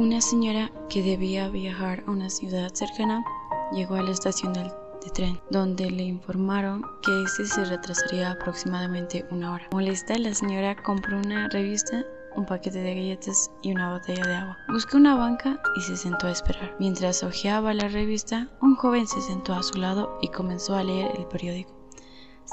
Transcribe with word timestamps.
Una 0.00 0.22
señora 0.22 0.72
que 0.88 1.02
debía 1.02 1.50
viajar 1.50 2.04
a 2.06 2.10
una 2.10 2.30
ciudad 2.30 2.72
cercana 2.72 3.22
llegó 3.70 3.96
a 3.96 4.02
la 4.02 4.12
estación 4.12 4.54
del 4.54 4.72
de 5.04 5.10
tren, 5.10 5.38
donde 5.50 5.90
le 5.90 6.04
informaron 6.04 6.82
que 7.02 7.22
este 7.24 7.44
se 7.44 7.66
retrasaría 7.66 8.30
aproximadamente 8.30 9.26
una 9.30 9.52
hora. 9.52 9.68
Molesta, 9.72 10.16
la 10.16 10.32
señora 10.32 10.74
compró 10.82 11.18
una 11.18 11.50
revista, 11.50 12.02
un 12.34 12.46
paquete 12.46 12.78
de 12.78 12.94
galletas 12.94 13.50
y 13.60 13.72
una 13.72 13.92
botella 13.92 14.26
de 14.26 14.34
agua. 14.36 14.56
Buscó 14.68 14.96
una 14.96 15.16
banca 15.16 15.60
y 15.76 15.82
se 15.82 15.98
sentó 15.98 16.28
a 16.28 16.32
esperar. 16.32 16.74
Mientras 16.78 17.22
hojeaba 17.22 17.74
la 17.74 17.88
revista, 17.88 18.48
un 18.62 18.76
joven 18.76 19.06
se 19.06 19.20
sentó 19.20 19.52
a 19.52 19.62
su 19.62 19.78
lado 19.78 20.16
y 20.22 20.28
comenzó 20.28 20.76
a 20.76 20.82
leer 20.82 21.12
el 21.18 21.26
periódico. 21.26 21.74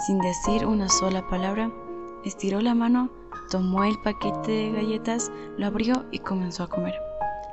Sin 0.05 0.19
decir 0.19 0.65
una 0.65 0.89
sola 0.89 1.25
palabra, 1.29 1.71
estiró 2.25 2.59
la 2.59 2.75
mano, 2.75 3.09
tomó 3.49 3.85
el 3.85 3.97
paquete 4.01 4.51
de 4.51 4.71
galletas, 4.73 5.31
lo 5.57 5.67
abrió 5.67 6.05
y 6.11 6.19
comenzó 6.19 6.63
a 6.63 6.67
comer. 6.67 7.06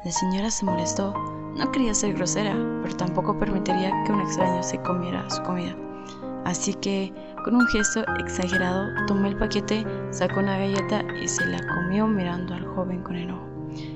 La 0.05 0.13
señora 0.13 0.51
se 0.51 0.67
molestó. 0.67 1.15
No 1.57 1.73
quería 1.73 1.95
ser 1.95 2.13
grosera, 2.13 2.55
pero 2.83 2.95
tampoco 2.95 3.39
permitiría 3.39 3.91
que 4.05 4.13
un 4.13 4.21
extraño 4.21 4.63
se 4.63 4.79
comiera 4.83 5.31
su 5.31 5.43
comida. 5.45 5.75
Así 6.45 6.75
que, 6.75 7.11
con 7.43 7.57
un 7.57 7.67
gesto 7.69 8.05
exagerado, 8.19 8.91
tomó 9.07 9.29
el 9.29 9.39
paquete, 9.39 9.87
sacó 10.11 10.41
una 10.41 10.59
galleta 10.59 11.03
y 11.23 11.27
se 11.27 11.47
la 11.47 11.59
comió 11.75 12.07
mirando 12.07 12.53
al 12.53 12.67
joven 12.67 13.03
con 13.03 13.17
enojo. 13.17 13.49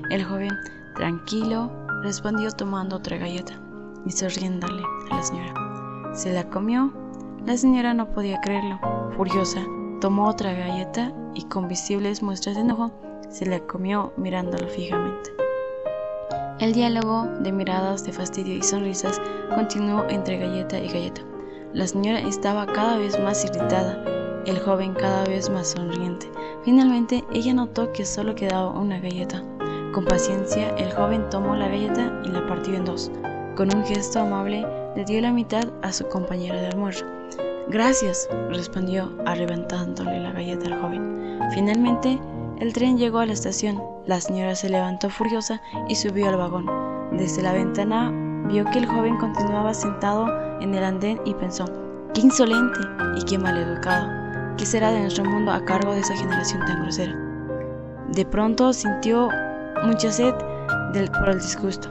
El 0.08 0.24
joven, 0.24 0.50
tranquilo, 0.94 1.70
respondió 2.02 2.50
tomando 2.52 2.96
otra 2.96 3.18
galleta 3.18 3.60
y 4.06 4.10
sonriéndole 4.10 4.82
a 5.10 5.16
la 5.16 5.22
señora. 5.22 6.14
Se 6.14 6.32
la 6.32 6.48
comió. 6.48 6.90
La 7.45 7.59
señora 7.59 7.92
no 7.92 8.09
podía 8.14 8.40
creerlo. 8.40 8.80
Furiosa, 9.14 9.60
tomó 10.00 10.28
otra 10.28 10.54
galleta 10.54 11.12
y 11.34 11.45
con 11.45 11.68
visibles 11.68 12.22
muestras 12.22 12.54
de 12.54 12.62
enojo 12.62 12.92
se 13.28 13.45
la 13.45 13.60
comió 13.60 14.14
mirándolo 14.16 14.68
fijamente. 14.68 15.48
El 16.60 16.72
diálogo 16.72 17.24
de 17.38 17.52
miradas 17.52 18.04
de 18.04 18.12
fastidio 18.12 18.56
y 18.56 18.62
sonrisas 18.64 19.20
continuó 19.54 20.04
entre 20.09 20.38
galleta 20.38 20.76
y 20.80 20.88
galleta. 20.88 21.23
La 21.73 21.87
señora 21.87 22.18
estaba 22.18 22.66
cada 22.66 22.98
vez 22.98 23.16
más 23.20 23.45
irritada, 23.45 24.02
el 24.45 24.59
joven 24.59 24.92
cada 24.95 25.24
vez 25.26 25.48
más 25.48 25.68
sonriente. 25.68 26.28
Finalmente 26.65 27.23
ella 27.32 27.54
notó 27.54 27.92
que 27.92 28.04
solo 28.04 28.34
quedaba 28.34 28.70
una 28.70 28.98
galleta. 28.98 29.40
Con 29.92 30.04
paciencia 30.04 30.70
el 30.70 30.92
joven 30.92 31.30
tomó 31.30 31.54
la 31.54 31.68
galleta 31.68 32.20
y 32.24 32.28
la 32.28 32.45
partió 32.48 32.74
en 32.74 32.87
dos. 32.87 33.12
Con 33.56 33.72
un 33.72 33.84
gesto 33.84 34.18
amable 34.18 34.66
le 34.96 35.04
dio 35.04 35.20
la 35.20 35.30
mitad 35.30 35.68
a 35.82 35.93
su 35.93 36.09
compañera 36.09 36.60
de 36.60 36.66
almuerzo. 36.66 37.06
Gracias, 37.68 38.28
respondió 38.50 39.12
arrebatándole 39.26 40.18
la 40.18 40.32
galleta 40.32 40.66
al 40.66 40.80
joven. 40.80 41.38
Finalmente 41.54 42.18
el 42.60 42.73
tren 42.73 42.98
llegó 42.98 43.18
a 43.18 43.26
la 43.26 43.32
estación. 43.32 43.80
La 44.06 44.20
señora 44.20 44.54
se 44.54 44.68
levantó 44.68 45.10
furiosa 45.10 45.60
y 45.88 45.95
subió 45.95 46.28
al 46.28 46.37
vagón. 46.37 46.66
Desde 47.12 47.42
la 47.42 47.52
ventana 47.52 48.12
vio 48.48 48.65
que 48.66 48.78
el 48.78 48.87
joven 48.87 49.16
continuaba 49.16 49.73
sentado 49.74 50.26
en 50.60 50.74
el 50.74 50.82
andén 50.82 51.20
y 51.24 51.34
pensó, 51.34 51.65
qué 52.15 52.23
insolente 52.23 52.80
y 53.16 53.24
qué 53.24 53.38
maleducado. 53.38 54.09
¿Qué 54.56 54.66
será 54.66 54.90
de 54.90 55.00
nuestro 55.00 55.24
mundo 55.24 55.52
a 55.52 55.65
cargo 55.65 55.92
de 55.92 56.00
esa 56.00 56.16
generación 56.16 56.60
tan 56.66 56.82
grosera? 56.82 57.15
De 58.12 58.26
pronto 58.26 58.72
sintió 58.72 59.28
mucha 59.84 60.10
sed 60.10 60.34
por 60.93 61.28
el 61.28 61.38
disgusto. 61.38 61.88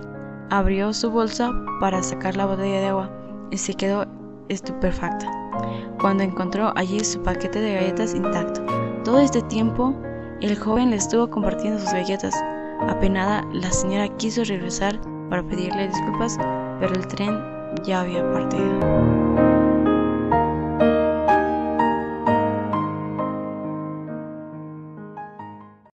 Abrió 0.50 0.92
su 0.92 1.10
bolsa 1.10 1.50
para 1.80 2.04
sacar 2.04 2.36
la 2.36 2.46
botella 2.46 2.80
de 2.82 2.88
agua 2.88 3.10
y 3.52 3.58
se 3.58 3.74
quedó 3.74 4.06
estupefacta 4.50 5.32
cuando 6.00 6.24
encontró 6.24 6.74
allí 6.76 7.00
su 7.04 7.22
paquete 7.24 7.60
de 7.60 7.76
galletas 7.76 8.14
intacto. 8.14 8.62
Todo 9.04 9.20
este 9.20 9.42
tiempo 9.44 9.96
el 10.42 10.58
joven 10.58 10.92
le 10.92 10.98
estuvo 10.98 11.30
compartiendo 11.30 11.80
sus 11.80 11.92
galletas. 11.92 12.36
Apenada, 12.82 13.44
la 13.54 13.72
señora 13.72 14.08
quiso 14.18 14.44
regresar 14.44 15.00
para 15.30 15.44
pedirle 15.44 15.88
disculpas, 15.88 16.38
pero 16.80 16.94
el 16.94 17.08
tren 17.08 17.38
ya 17.84 18.02
había 18.02 18.24
partido. 18.32 19.57